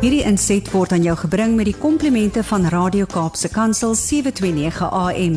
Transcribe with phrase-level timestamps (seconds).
[0.00, 5.34] Hierdie inset word aan jou gebring met die komplimente van Radio Kaapse Kansel 729 AM.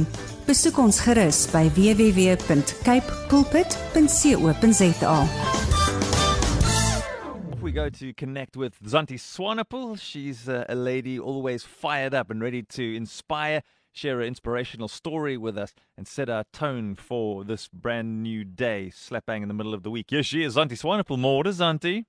[0.48, 5.18] Besoek ons gerus by www.cape pulpit.co.za.
[7.60, 10.00] We go to connect with Zantie Swanepoel.
[10.00, 15.36] She's uh, a lady always fired up and ready to inspire, share an inspirational story
[15.36, 19.54] with us, and set our tone for this brand new day, slap bang in the
[19.54, 20.09] middle of the week.
[20.09, 21.20] Yes, she is Zantie Swanepoel.
[21.20, 22.05] More Zantie.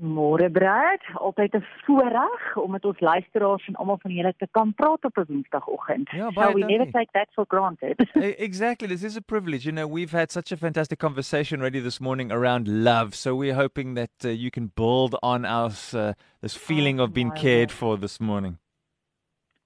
[0.00, 4.74] Môre Brad, altyd 'n voorreg om met ons luisteraars en almal van julle te kan
[4.74, 6.10] praat op 'n Woensdagoggend.
[6.10, 7.96] Ja, so we never take that for granted.
[8.38, 8.88] Exactly.
[8.88, 9.64] This is a privilege.
[9.64, 13.14] You know, we've had such a fantastic conversation already this morning around love.
[13.14, 17.12] So we're hoping that uh, you can build on our uh, this feeling Oh, of
[17.12, 18.58] being cared for this morning.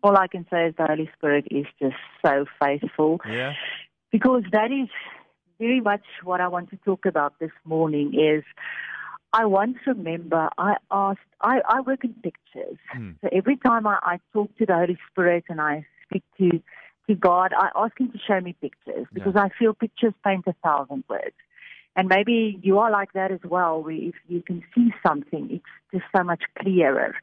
[0.02, 3.52] All I can say is the Holy Spirit is just so faithful Yeah.
[4.10, 4.88] because that is
[5.58, 8.44] very much what I want to talk about this morning is
[9.32, 12.78] I once remember I asked I, I work in pictures.
[12.92, 13.12] Hmm.
[13.22, 16.60] So every time I, I talk to the Holy Spirit and I speak to
[17.08, 20.54] to God, I ask him to show me pictures because I feel pictures paint a
[20.62, 21.34] thousand words.
[21.96, 25.64] And maybe you are like that as well, where if you can see something, it's
[25.92, 27.14] just so much clearer.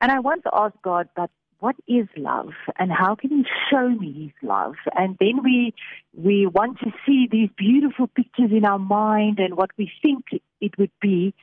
[0.00, 1.30] And I once asked God, but
[1.62, 4.74] what is love and how can he show me his love?
[5.02, 5.72] And then we
[6.12, 10.24] we want to see these beautiful pictures in our mind and what we think
[10.60, 11.34] it would be.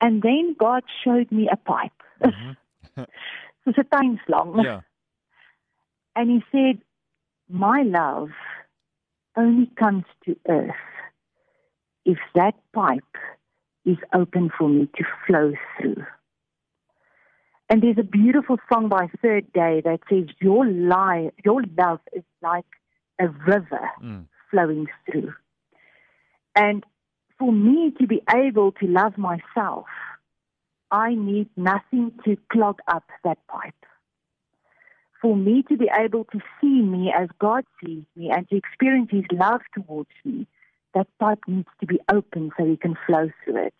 [0.00, 2.00] And then god showed me a pipe.
[2.24, 2.56] Mhm.
[3.64, 4.80] soos 'n tuinslang Yeah.
[6.16, 6.76] and he said
[7.66, 8.30] my love
[9.42, 10.84] only comes to earth
[12.12, 13.14] if that pipe
[13.92, 16.04] is open for me to flow through
[17.74, 22.22] And there's a beautiful song by Third Day that says, Your lie, your love is
[22.40, 22.66] like
[23.18, 24.28] a river Mm.
[24.48, 25.34] flowing through.
[26.54, 26.86] And
[27.36, 29.86] for me to be able to love myself,
[30.92, 33.84] I need nothing to clog up that pipe.
[35.20, 39.10] For me to be able to see me as God sees me and to experience
[39.10, 40.46] His love towards me,
[40.94, 43.74] that pipe needs to be open so He can flow through it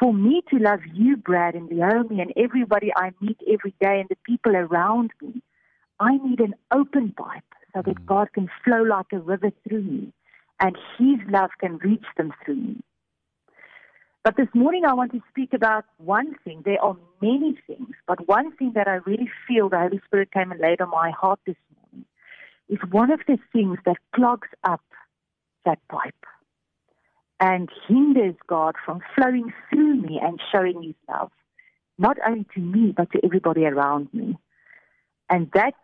[0.00, 4.08] for me to love you, Brad, and Naomi, and everybody I meet every day and
[4.08, 5.42] the people around me,
[6.00, 7.44] I need an open pipe
[7.74, 8.06] so that hmm.
[8.06, 10.12] God can flow like a river through me
[10.58, 12.80] and His love can reach them through me.
[14.24, 16.62] But this morning I want to speak about one thing.
[16.64, 20.50] There are many things, but one thing that I really feel the Holy Spirit came
[20.50, 22.06] and laid on my heart this morning
[22.68, 24.82] is one of the things that clogs up
[25.64, 26.14] that pipe
[27.40, 31.30] and hinders God from flowing through me and showing His love,
[31.98, 34.38] not only to me, but to everybody around me.
[35.30, 35.74] And that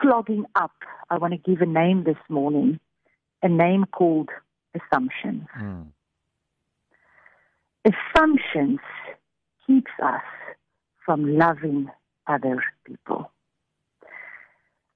[0.00, 0.72] clogging up,
[1.10, 2.80] I want to give a name this morning,
[3.42, 4.30] a name called
[4.74, 5.46] assumptions.
[5.60, 5.86] Mm.
[7.84, 8.80] Assumptions
[9.66, 10.22] keeps us
[11.04, 11.90] from loving
[12.26, 13.30] other people.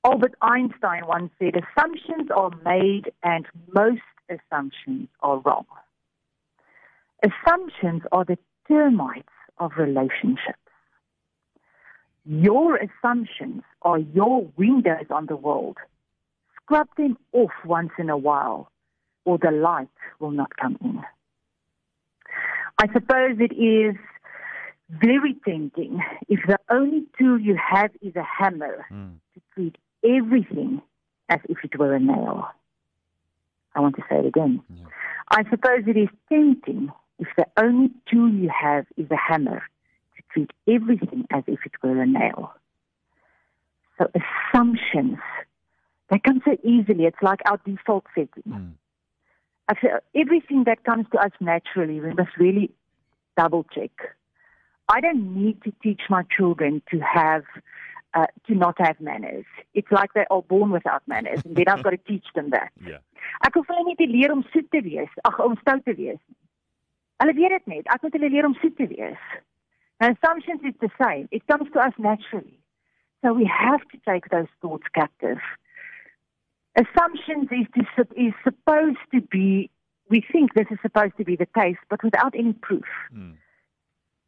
[0.04, 5.66] Albert Einstein once said, assumptions are made and most assumptions are wrong.
[7.22, 10.58] Assumptions are the termites of relationships.
[12.24, 15.78] Your assumptions are your windows on the world.
[16.56, 18.70] Scrub them off once in a while,
[19.24, 19.88] or the light
[20.20, 21.02] will not come in.
[22.80, 23.96] I suppose it is
[24.90, 29.18] very tempting if the only tool you have is a hammer Mm.
[29.34, 30.80] to treat everything
[31.28, 32.48] as if it were a nail.
[33.74, 34.62] I want to say it again.
[34.68, 34.84] Yeah.
[35.30, 39.62] I suppose it is tempting if the only tool you have is a hammer
[40.16, 42.52] to treat everything as if it were a nail.
[43.98, 45.18] So assumptions,
[46.10, 47.04] they come so easily.
[47.04, 48.44] It's like our default setting.
[48.48, 48.72] Mm.
[49.68, 52.70] I feel everything that comes to us naturally, we must really
[53.36, 53.90] double check.
[54.88, 57.42] I don't need to teach my children to have
[58.14, 59.44] uh, to not have manners.
[59.74, 62.70] It's like they are born without manners, and then I've got to teach them that.
[62.80, 62.98] Yeah.
[63.44, 66.16] Ek hoef hulle nie te leer om soet te wees, ag om stout te wees
[66.16, 66.38] nie.
[67.18, 67.86] Hulle weet dit net.
[67.94, 69.24] Ek moet hulle leer om soet te wees.
[70.00, 71.26] Now assumptions is the same.
[71.30, 72.60] It comes to us naturally.
[73.24, 75.42] So we have to take those thoughts captive.
[76.78, 79.70] Assumptions is to, is supposed to be
[80.10, 82.86] we think this is supposed to be the case, but without any proof.
[83.14, 83.34] Mm.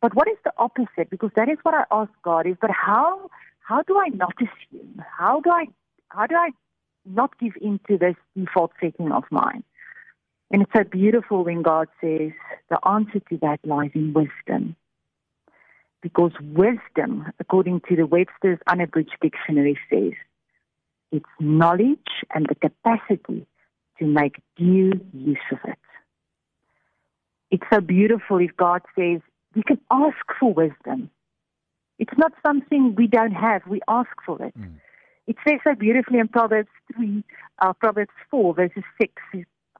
[0.02, 1.10] But what is the opposite?
[1.10, 5.02] Because that is what I ask God is, but how how do I not assume?
[5.18, 5.66] How do I
[6.08, 6.50] how do I
[7.04, 9.62] not give in to this default setting of mine?
[10.50, 12.32] And it's so beautiful when God says
[12.68, 14.76] the answer to that lies in wisdom.
[16.02, 20.12] Because wisdom, according to the Webster's Unabridged Dictionary, says
[21.12, 21.98] it's knowledge
[22.34, 23.46] and the capacity
[23.98, 25.78] to make due use of it.
[27.50, 29.20] It's so beautiful if God says,
[29.54, 31.10] we can ask for wisdom.
[31.98, 33.62] It's not something we don't have.
[33.68, 34.58] We ask for it.
[34.58, 34.76] Mm.
[35.26, 37.22] It says so beautifully in Proverbs 3,
[37.60, 39.12] uh, Proverbs 4, verses 6.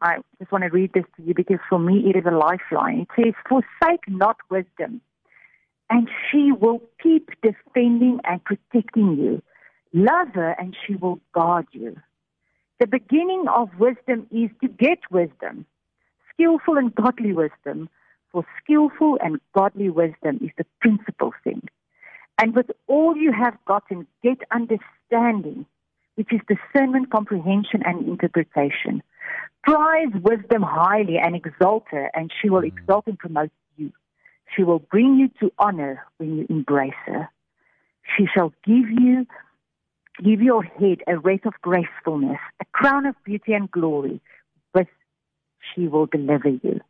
[0.03, 3.07] I just want to read this to you because for me it is a lifeline.
[3.17, 5.01] It says, Forsake not wisdom,
[5.91, 9.43] and she will keep defending and protecting you.
[9.93, 11.97] Love her, and she will guard you.
[12.79, 15.67] The beginning of wisdom is to get wisdom,
[16.33, 17.89] skillful and godly wisdom.
[18.33, 21.69] For skillful and godly wisdom is the principal thing.
[22.41, 25.67] And with all you have gotten, get understanding,
[26.15, 29.03] which is discernment, comprehension, and interpretation.
[29.63, 33.93] Prize wisdom highly and exalt her, and she will exalt and promote you.
[34.57, 37.29] She will bring you to honor when you embrace her.
[38.17, 39.27] She shall give you
[40.23, 44.21] give your head a wreath of gracefulness, a crown of beauty and glory,
[44.75, 44.89] with
[45.75, 46.81] she will deliver you.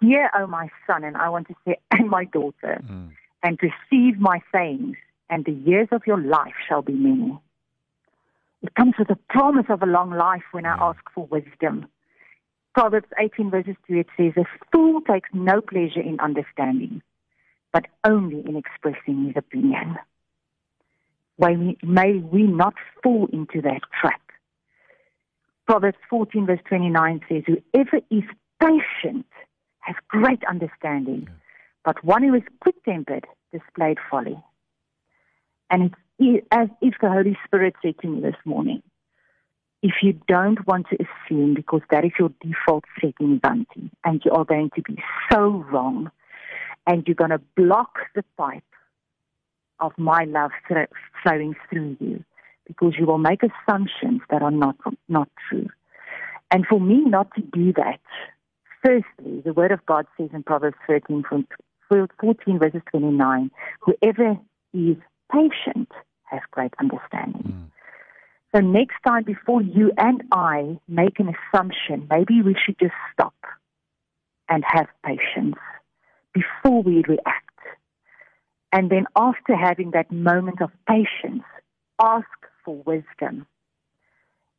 [0.00, 3.10] Hear, O my son, and I want to say, and my daughter, Mm.
[3.42, 4.96] and receive my sayings,
[5.30, 7.38] and the years of your life shall be many.
[8.62, 11.86] It comes with a promise of a long life when I ask for wisdom.
[12.76, 17.00] Proverbs 18, verses 2, it says, A fool takes no pleasure in understanding,
[17.72, 19.96] but only in expressing his opinion.
[21.38, 24.20] May we, may we not fall into that trap.
[25.66, 28.24] Proverbs 14, verse 29 says, Whoever is
[28.60, 29.26] patient
[29.80, 31.30] has great understanding,
[31.82, 34.38] but one who is quick tempered displayed folly.
[35.70, 38.82] And it's as if the Holy Spirit said to me this morning,
[39.86, 44.32] if you don't want to assume because that is your default setting, Bunty, and you
[44.32, 44.96] are going to be
[45.30, 46.10] so wrong,
[46.88, 48.64] and you're going to block the pipe
[49.78, 50.50] of my love
[51.22, 52.24] flowing through you
[52.66, 54.74] because you will make assumptions that are not
[55.08, 55.68] not true.
[56.50, 58.00] And for me not to do that,
[58.84, 61.46] firstly, the Word of God says in Proverbs 13 from
[61.88, 64.36] 14 verses 29, whoever
[64.74, 64.96] is
[65.30, 65.92] patient
[66.24, 67.54] has great understanding.
[67.54, 67.75] Mm.
[68.56, 73.34] So next time before you and I make an assumption, maybe we should just stop
[74.48, 75.56] and have patience
[76.32, 77.58] before we react.
[78.72, 81.42] And then after having that moment of patience,
[82.00, 82.24] ask
[82.64, 83.46] for wisdom.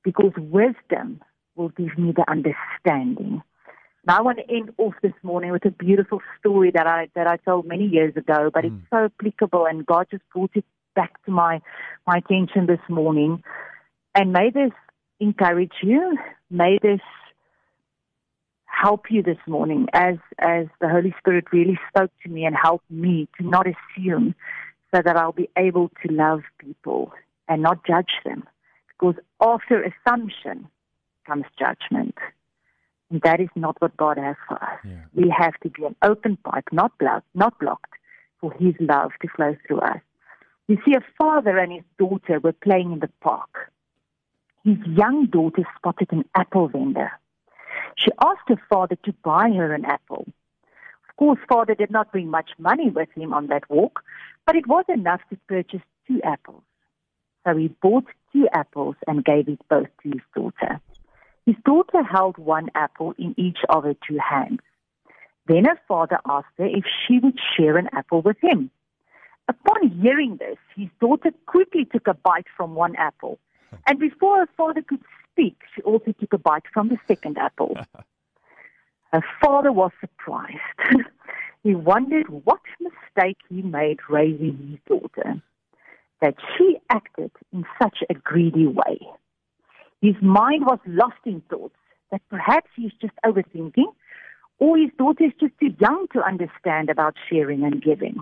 [0.03, 1.23] Because wisdom
[1.55, 3.41] will give me the understanding.
[4.05, 7.25] Now I want to end off this morning with a beautiful story that I that
[7.25, 8.67] I told many years ago, but Mm.
[8.67, 10.65] it's so applicable and God just brought it
[10.95, 11.61] back to my
[12.05, 13.43] my attention this morning.
[14.17, 14.71] And may this
[15.19, 16.17] encourage you.
[16.49, 17.01] May this
[18.65, 22.89] help you this morning as as the Holy Spirit really spoke to me and helped
[22.89, 24.33] me to not assume
[24.93, 27.13] so that I'll be able to love people
[27.47, 28.43] and not judge them.
[28.87, 30.67] Because after assumption
[31.27, 32.17] comes judgment.
[33.11, 34.79] And that is not what God has for us.
[34.83, 35.03] Yeah.
[35.13, 37.93] We have to be an open pipe, not blocked, not blocked,
[38.41, 39.99] for His love to flow through us.
[40.67, 43.71] You see, a father and his daughter were playing in the park.
[44.67, 47.09] His young daughter spotted an apple vendor.
[47.95, 50.25] She asked her father to buy her an apple.
[51.07, 54.03] Of course, father did not bring much money with him on that walk,
[54.45, 56.63] but it was enough to purchase two apples.
[57.45, 60.81] So he bought two apples and gave it both to his daughter.
[61.45, 64.59] His daughter held one apple in each of her two hands.
[65.47, 68.69] Then her father asked her if she would share an apple with him.
[69.47, 73.39] Upon hearing this, his daughter quickly took a bite from one apple.
[73.85, 77.77] And before her father could speak, she also took a bite from the second apple.
[79.13, 80.57] her father was surprised.
[81.63, 85.41] he wondered what mistake he made raising his daughter,
[86.21, 88.99] that she acted in such a greedy way.
[90.01, 91.75] His mind was lost in thoughts
[92.11, 93.93] that perhaps he's just overthinking,
[94.59, 98.19] or his daughter is just too young to understand about sharing and giving.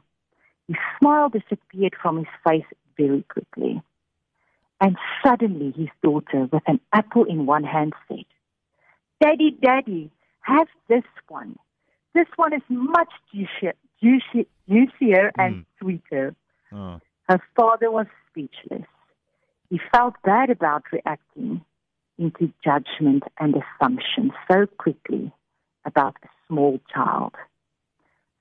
[0.68, 2.66] His smile disappeared from his face
[2.98, 3.82] very quickly.
[4.82, 8.26] And suddenly his daughter, with an apple in one hand, said,
[9.22, 11.58] Daddy, Daddy, have this one.
[12.14, 15.66] This one is much juicier, juicier, juicier and Mm.
[15.80, 16.36] sweeter.
[16.72, 17.00] Oh.
[17.30, 18.88] Her father was speechless.
[19.70, 21.64] He felt bad about reacting
[22.18, 25.32] into judgment and assumption so quickly
[25.86, 27.34] about a small child.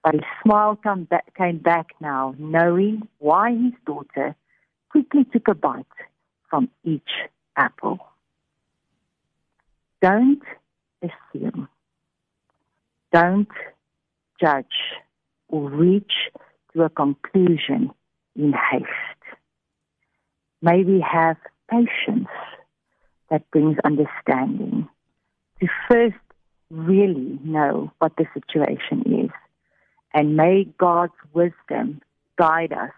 [0.03, 4.37] But his smile come back, came back now, knowing why his daughter
[4.91, 5.87] quickly took a bite
[6.55, 7.11] from each
[7.57, 7.99] apple.
[10.01, 10.41] Don't
[11.03, 11.69] assume.
[13.13, 13.49] Don't
[14.41, 14.67] judge
[15.49, 16.13] or reach
[16.73, 17.91] to a conclusion
[18.37, 19.25] in haste.
[20.63, 22.29] May we have patience
[23.31, 24.89] that brings understanding
[25.59, 26.15] to first
[26.71, 29.31] really know what the situation is.
[30.13, 32.01] And may God's wisdom
[32.39, 32.93] guide us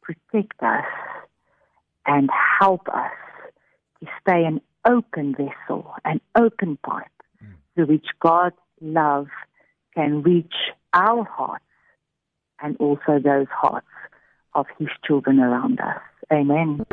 [0.00, 0.84] protect us
[2.06, 2.30] and
[2.60, 3.12] help us
[4.00, 7.06] to stay an open vessel, an open pipe
[7.42, 7.54] mm.
[7.74, 9.28] through which God's love
[9.94, 10.54] can reach
[10.92, 11.64] our hearts
[12.60, 13.86] and also those hearts
[14.54, 16.02] of His children around us.
[16.32, 16.84] Amen.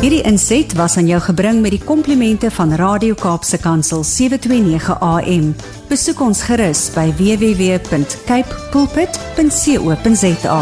[0.00, 5.52] Hierdie inset was aan jou gebring met die komplimente van Radio Kaapse Kansel 729 AM.
[5.92, 10.60] Besoek ons gerus by www.cape pulpit.co.za.